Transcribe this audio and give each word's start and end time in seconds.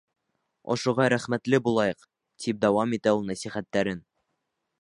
Ошоға 0.75 1.05
рәхмәтле 1.15 1.59
булайыҡ,— 1.67 2.09
тип 2.45 2.65
дауам 2.65 2.99
итә 2.99 3.17
ул 3.19 3.25
нәсихәттәрен. 3.31 4.03